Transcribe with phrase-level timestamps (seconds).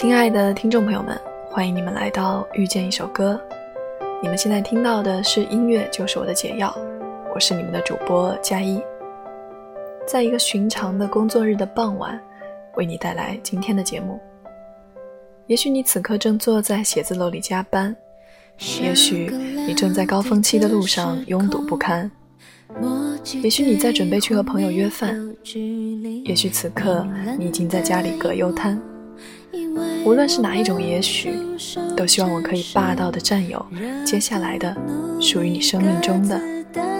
[0.00, 1.14] 亲爱的听众朋友们，
[1.50, 3.38] 欢迎你们来到遇见一首歌。
[4.22, 6.74] 你们现在听到的是音乐就是我的解药，
[7.34, 8.82] 我是你们的主播佳一。
[10.06, 12.18] 在一个寻常的工作日的傍晚，
[12.76, 14.18] 为你带来今天的节目。
[15.46, 17.94] 也许你此刻正坐在写字楼里加班，
[18.80, 19.30] 也许
[19.66, 22.10] 你正在高峰期的路上拥堵不堪，
[23.42, 25.14] 也许你在准备去和朋友约饭，
[26.24, 27.06] 也许此刻
[27.38, 28.80] 你已经在家里葛优瘫。
[30.04, 31.34] 无论是哪一种，也许
[31.96, 33.64] 都希望我可以霸道的占有
[34.04, 34.76] 接下来的
[35.20, 36.40] 属于你生命中的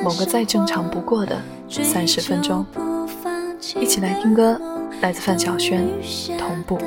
[0.05, 2.65] 某个再正常不过的三十分钟。
[3.81, 4.61] 一起来听歌，
[5.01, 5.83] 来自范晓萱，
[6.39, 6.79] 《同步》。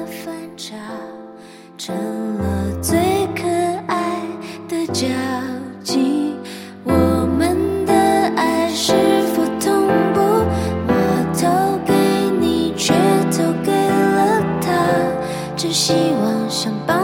[16.63, 17.02] 想抱。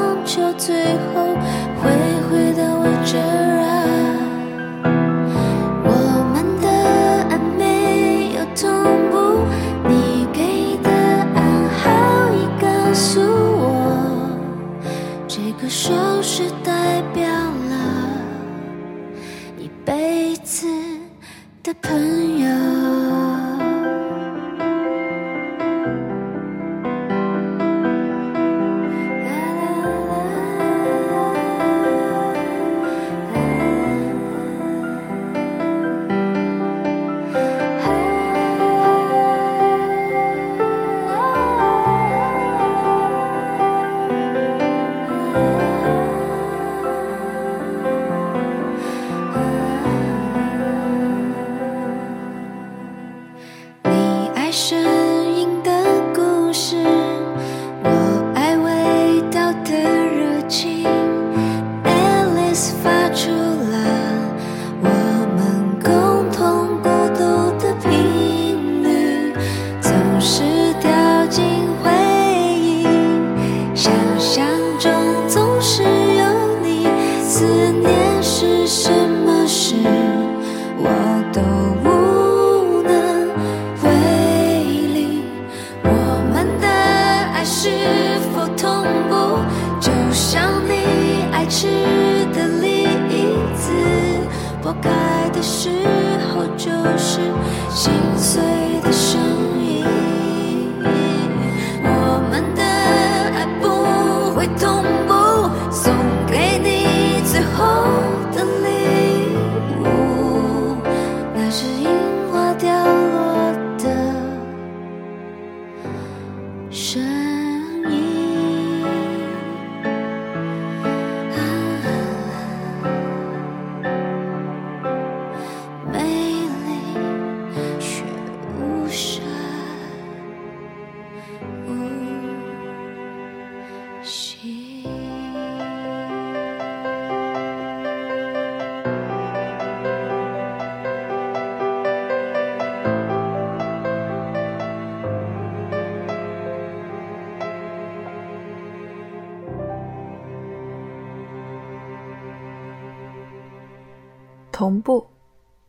[154.59, 155.08] 同步，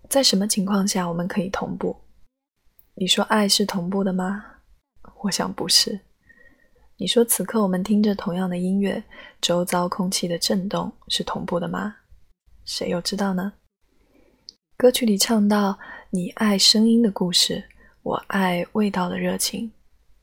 [0.08, 1.96] 在什么情况下我们可以同步？
[2.96, 4.44] 你说爱是同步的吗？
[5.20, 6.00] 我想不是。
[6.96, 9.00] 你说此刻我们听着同样的音乐，
[9.40, 11.98] 周遭空气的震动是同步的吗？
[12.64, 13.52] 谁又知道呢？
[14.76, 15.78] 歌曲里唱到
[16.10, 17.62] ：“你爱声音的故事，
[18.02, 19.70] 我爱味道的热情。”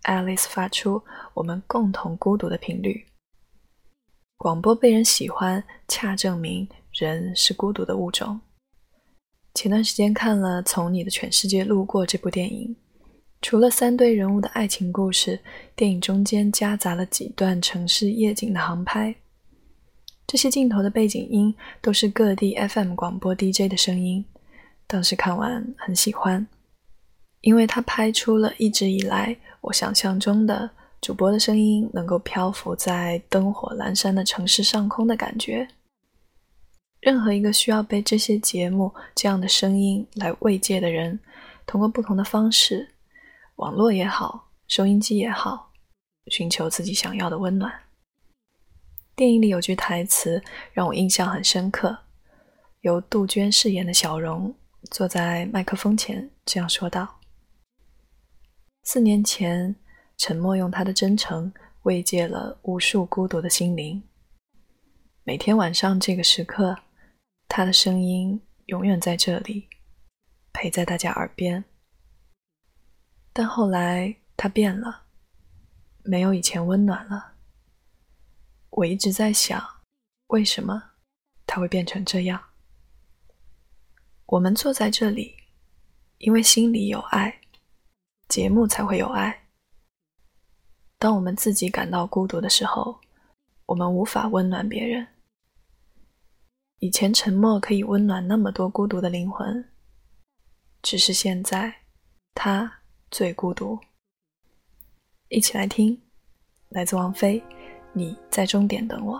[0.03, 1.01] Alice 发出
[1.33, 3.05] 我们共同孤独的频率。
[4.35, 8.41] 广播被人喜欢，恰证明人是孤独的物种。
[9.57, 12.75] 前段时间看了《从你的全世界路过》这部电影，
[13.41, 15.39] 除了三对人物的爱情故事，
[15.75, 19.15] 电影中间夹杂了几段城市夜景的航拍。
[20.27, 24.23] 这些镜头的背景音都是各地 FM 广播 DJ 的声音。
[24.85, 26.45] 当时看完很喜欢，
[27.41, 30.69] 因为它拍出了一直以来我想象中的
[31.01, 35.67] 主播的声音能够漂浮在灯火阑珊的城市上空的感觉。
[37.07, 41.17] 任何一个需要被这些节目这样的声音来慰藉的人，
[41.65, 42.85] 通过不同的方式，
[43.55, 45.71] 网络也好，收音机也好，
[46.29, 47.73] 寻求自己想要的温暖。
[49.15, 50.43] 电影里有句台词
[50.73, 51.97] 让我印象很深刻，
[52.81, 54.53] 由杜鹃饰演的小荣
[54.91, 57.21] 坐在麦克风前这样说道
[58.83, 59.73] ：“四年前，
[60.17, 61.53] 沉默用他的真诚
[61.83, 64.03] 慰藉了无数孤独的心灵。
[65.23, 66.77] 每天晚上这个时刻，
[67.47, 69.67] 他的声音永远在这里，
[70.53, 71.63] 陪在大家耳边。
[73.33, 75.05] 但后来他变了，
[76.03, 77.35] 没有以前温暖了。
[78.69, 79.63] 我一直在想，
[80.27, 80.91] 为什么
[81.45, 82.41] 他会变成这样？
[84.25, 85.35] 我们坐在这里，
[86.17, 87.41] 因为心里有爱，
[88.27, 89.47] 节目才会有爱。
[90.99, 92.99] 当我们自己感到孤独的时候，
[93.67, 95.07] 我们无法温暖别人。
[96.79, 99.67] 以前沉默可以温暖那么多孤独的灵魂，
[100.83, 101.73] 只是现在
[102.35, 103.79] 他最孤独。
[105.29, 105.99] 一起来听，
[106.69, 107.39] 来自王菲，
[107.93, 109.17] 《你在终点等我》。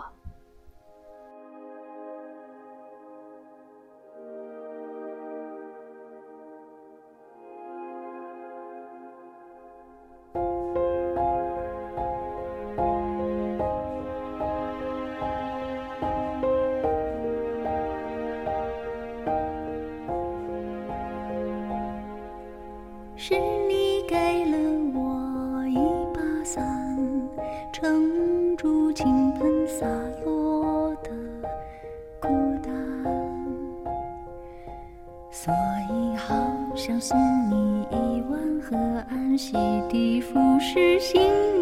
[37.00, 37.16] 送
[37.48, 38.76] 你一碗河
[39.08, 39.52] 岸洗
[39.88, 41.57] 涤腐蚀心。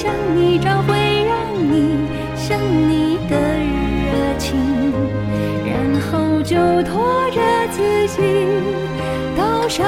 [0.00, 2.06] 想你找回让你
[2.36, 2.56] 想
[2.88, 4.54] 你的热情，
[5.66, 6.54] 然后就
[6.84, 7.40] 拖着
[7.72, 8.22] 自己
[9.36, 9.84] 到山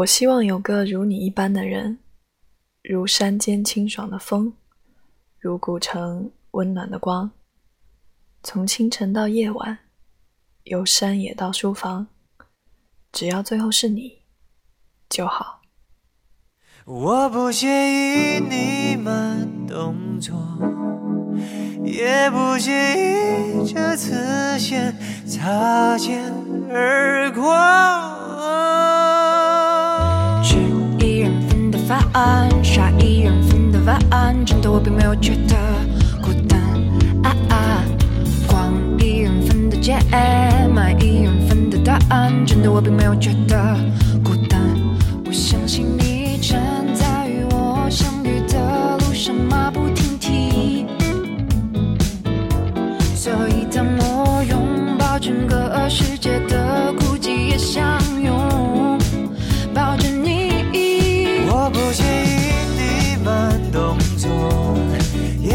[0.00, 1.98] 我希望有个如你一般的人，
[2.82, 4.54] 如山间清爽的风，
[5.38, 7.30] 如古城温暖的光。
[8.42, 9.80] 从清晨到夜晚，
[10.64, 12.06] 由山野到书房，
[13.12, 14.22] 只要最后是你
[15.10, 15.60] 就好。
[16.86, 20.34] 我不介意你慢动作，
[21.84, 26.32] 也不介意这次先擦肩
[26.70, 28.19] 而过。
[31.90, 35.56] 份的饭，刷一人份的晚安，真的我并没有觉得
[36.22, 36.60] 孤单。
[37.24, 37.82] 啊啊，
[38.46, 39.98] 逛一人份的街，
[40.72, 43.76] 买一人份的答案，真的我并没有觉得
[44.22, 44.60] 孤单。
[45.26, 46.60] 我相信你站
[46.94, 50.86] 在与我相遇的路上马不停蹄，
[53.16, 57.99] 所以当我拥抱整个世界的孤寂，也想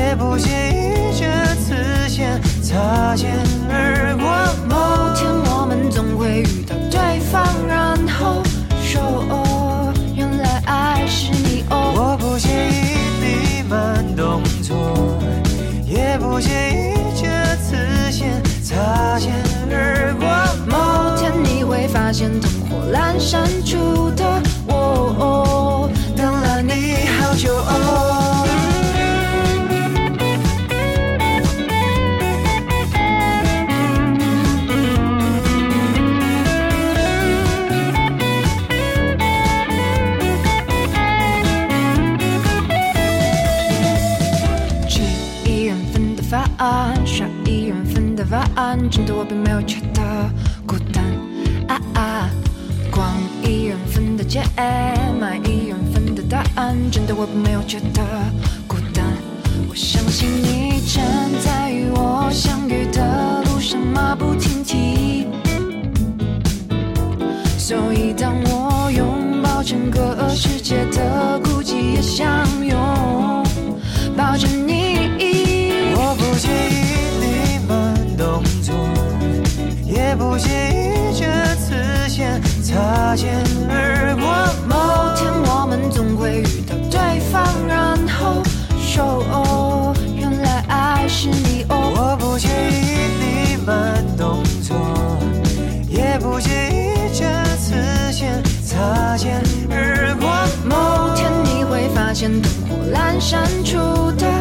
[0.06, 3.32] 也不介意这次先擦肩
[3.68, 4.26] 而过。
[4.70, 4.76] 某
[5.16, 8.44] 天我们总会遇到对方，然后
[8.84, 11.92] 说哦，原来爱是你哦。
[11.98, 15.18] 我不介意你慢动作，
[15.88, 19.34] 也不介意这次先擦肩
[19.72, 20.28] 而过。
[20.68, 24.24] 某天你会发现灯火阑珊处的
[24.68, 28.15] 我，等了你好久哦。
[48.90, 50.02] 真的我并没有觉得
[50.66, 51.04] 孤单。
[51.68, 52.30] 啊啊，
[52.92, 53.12] 逛
[53.44, 54.44] 一人份的街，
[55.20, 58.02] 买一人份的答案，真的我并没有觉得
[58.68, 59.06] 孤单。
[59.70, 61.04] 我相信你站
[61.44, 65.28] 在与我相遇的路上马不停蹄，
[67.58, 72.26] 所以当我拥抱整个世界的孤寂，也相
[72.64, 72.78] 拥
[80.36, 84.26] 不介意这次先擦肩而过。
[84.68, 88.44] 某天我们总会遇到对方，然后
[88.78, 91.94] 说哦，原来爱是你哦。
[91.96, 94.76] 我不介意你慢动作，
[95.88, 97.24] 也不介意这
[97.56, 97.74] 次
[98.12, 100.28] 先擦肩而过。
[100.66, 103.78] 某天你会发现灯火阑珊处
[104.18, 104.35] 的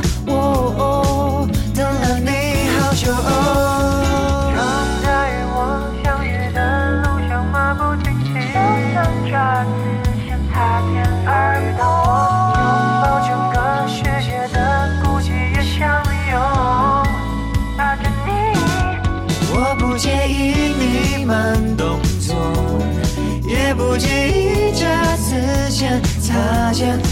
[26.74, 27.03] 擦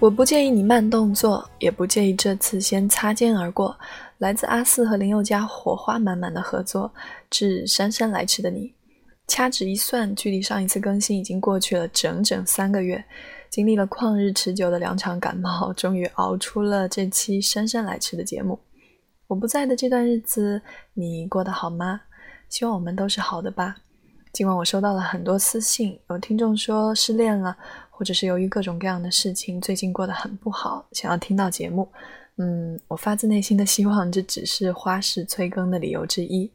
[0.00, 3.78] 我不介意你慢动作，也不介意这次先擦肩而过。
[4.16, 6.90] 来自阿四和林宥嘉火花满满的合作，
[7.28, 8.72] 致姗姗来迟的你。
[9.26, 13.04] 掐指一算，距离上一次更新已经过去了整整三个月。
[13.50, 18.58] 经历了旷日持久的两场感冒，终于熬出了这期姗姗来迟的节目。
[19.26, 20.62] 我不在的这段日子，
[20.94, 22.00] 你过得好吗？
[22.48, 23.76] 希望我们都是好的吧。
[24.32, 27.54] 尽管我收到了很多私信，有听众说失恋了，
[28.00, 31.86] 或者是由于各种各样的事情，最近过得很不好，想要听到节目。
[32.38, 36.50] 嗯，我发自内心的希望这只是花式催更的理由之一。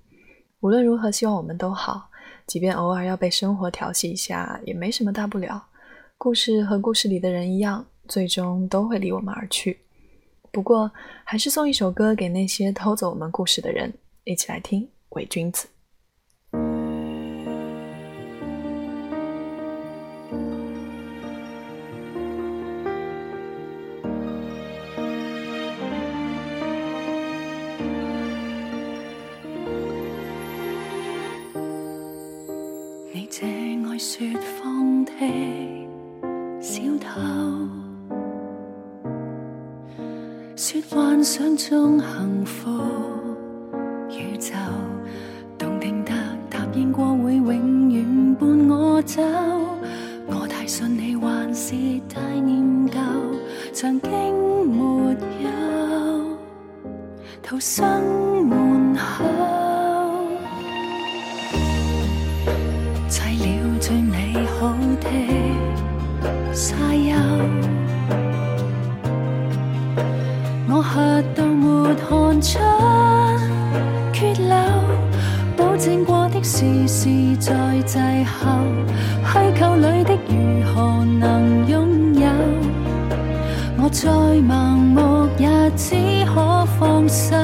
[0.62, 2.10] 无论如何，希望我们都好，
[2.48, 5.64] 即便偶尔要被生活调戏一下，也没什么大不了。
[6.18, 9.80] 故事和故事里的人一样，最终都会离我们而去。
[10.52, 10.92] 不过，
[11.24, 15.68] 还是送一首歌给那些偷走我们故事的人，一起来听《伪君子》。
[41.38, 42.72] 想中幸福
[44.10, 44.54] 宇宙，
[45.58, 46.14] 动听得
[46.50, 49.22] 答应过会永远伴我走。
[50.28, 51.74] 我太信你，还是
[52.08, 52.98] 太念旧，
[53.74, 54.10] 曾经
[54.66, 55.14] 没
[55.44, 55.50] 有
[57.44, 59.35] 逃生门口。
[75.86, 77.08] 保证过的事事
[77.40, 77.54] 在
[77.86, 78.50] 滞后，
[79.24, 82.28] 虚构里的如何能拥有？
[83.78, 87.36] 我再盲目也只可放手。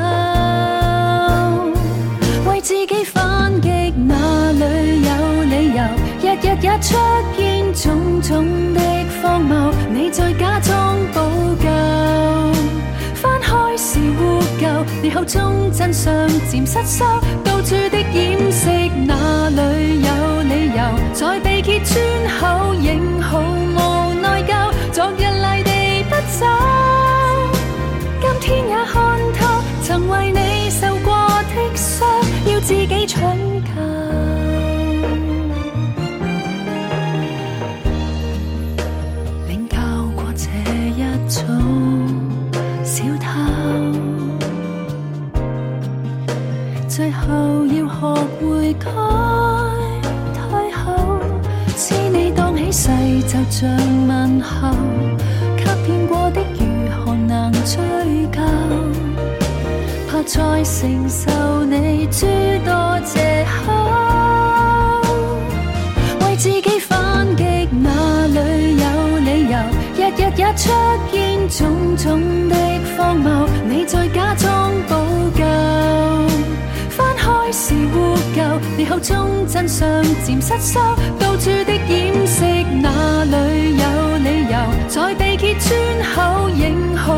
[2.50, 5.83] 为自己反击，哪里有理由？
[6.24, 6.98] 日日也出
[7.38, 8.81] 现种种的
[9.21, 10.71] 荒谬，你在假装
[15.13, 16.13] 口中真相
[16.50, 17.06] 渐失收，
[17.43, 18.69] 到处的掩饰，
[19.06, 20.82] 哪里有理由？
[21.13, 22.02] 在被揭穿
[22.39, 26.47] 后，仍毫无内疚，昨日赖地不走。
[28.21, 31.13] 今天也看透，曾为你受过
[31.56, 32.08] 的伤，
[32.52, 33.21] 要自己抢
[46.93, 48.01] 最後要學
[48.45, 48.89] 會該
[50.36, 50.84] 退后。
[51.77, 52.89] 知你當起誓
[53.21, 54.75] 就像問候，
[55.56, 57.80] 給騙過的如何能追
[58.30, 58.41] 究？
[60.10, 62.27] 怕再承受你諸
[62.65, 63.71] 多藉口。
[66.25, 68.86] 為自己反擊，哪里有
[69.19, 69.56] 理由？
[69.95, 70.69] 日日也出
[71.10, 72.19] 現種種
[78.82, 79.88] 你口中真相
[80.26, 80.80] 渐失收，
[81.20, 82.44] 到处的掩饰，
[82.82, 84.58] 哪里有理由？
[84.88, 85.70] 在地铁穿
[86.15, 87.15] 後，仍毫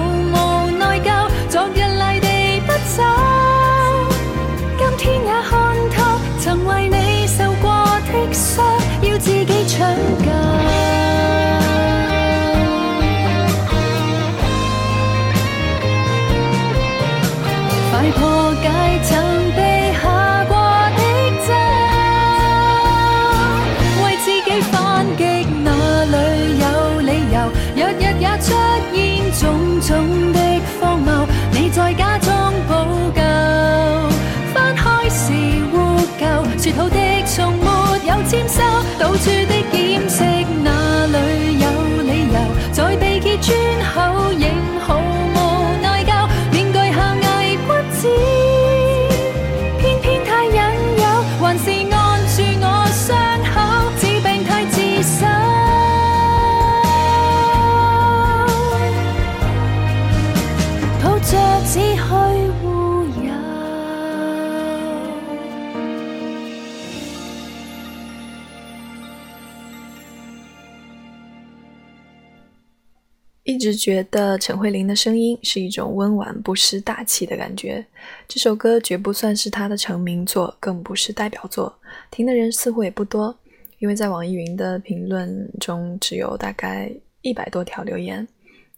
[73.63, 77.85] 直觉得陈慧琳的声音是一种温婉不失大气的感觉。
[78.27, 81.73] 这首歌绝不算是她的成名作，更不是代表作，
[82.11, 83.33] 听的人似乎也不多，
[83.79, 88.27] 因为在网易云的评论中只有大概一百多条留言。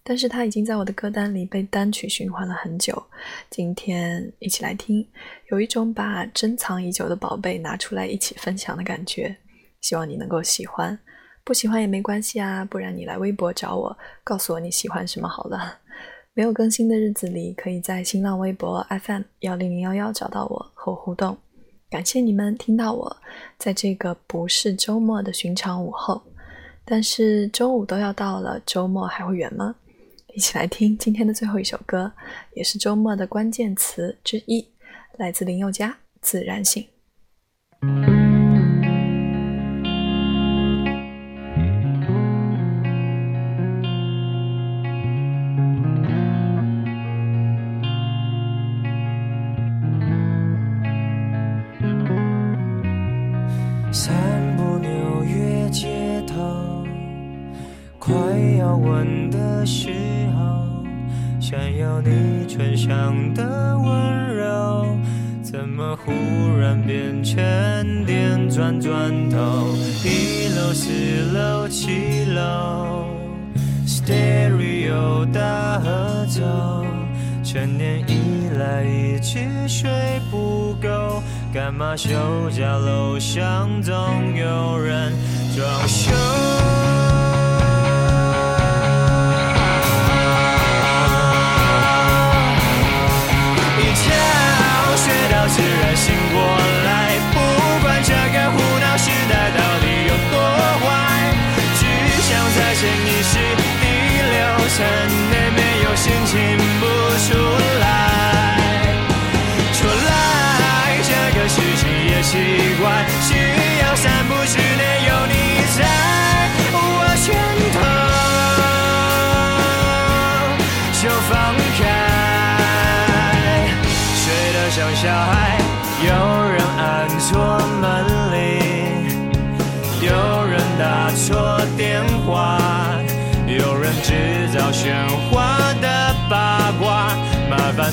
[0.03, 3.03] 但是它已经在我的歌单里被单曲循环了很久。
[3.49, 5.03] 今天一起来听，
[5.49, 9.35] 有一种把珍藏已久的宝贝拿出来一起分享的感觉。
[9.81, 10.99] 希望你能够喜欢。
[11.45, 15.77] 不喜欢也没关系啊，不然你来微博找我，告诉我你喜欢什么好了。
[16.33, 21.37] 没有更新的日子里，可以在新浪微博 FM 幺零零幺幺找到我和我互动。
[21.87, 23.17] 感谢你们听到我，
[23.59, 26.19] 在这个不是周末的寻常午后，
[26.83, 29.75] 但是周五都要到了，周末还会远吗？
[30.33, 32.11] 一起来听今天的最后一首歌，
[32.55, 34.67] 也是周末的关键词之一，
[35.17, 36.85] 来自林宥嘉《自然醒》。
[53.95, 54.13] 散
[54.57, 56.35] 步纽约街头，
[57.97, 58.13] 快
[58.59, 59.89] 要吻的时
[60.35, 60.83] 候，
[61.39, 64.97] 想要你唇上的温柔，
[65.41, 66.11] 怎么忽
[66.59, 69.37] 然变成电钻钻头？
[70.03, 70.91] 一楼、四
[71.33, 73.05] 楼、七楼
[73.87, 76.43] ，Stereo 大合奏，
[77.45, 79.89] 成年以来一直睡
[80.29, 81.23] 不够。
[81.55, 82.09] 干嘛休
[82.51, 82.75] 假？
[82.75, 83.95] 楼上总
[84.35, 85.13] 有人
[85.55, 86.11] 装修。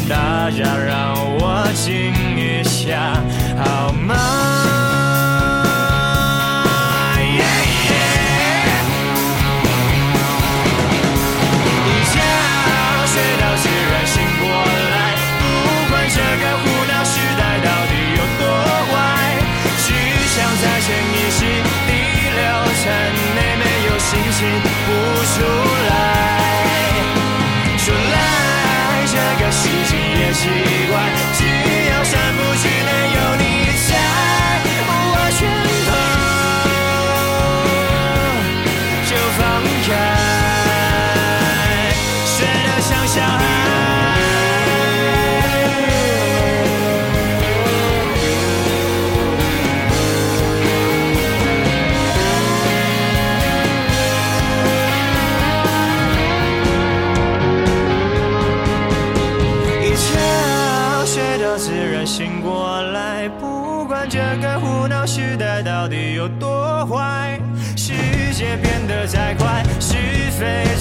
[0.09, 3.15] 大家让我静一下
[3.57, 4.42] 好吗？
[66.23, 67.37] 有多坏
[67.77, 67.93] 世
[68.33, 69.97] 界变得再快是
[70.39, 70.72] 非。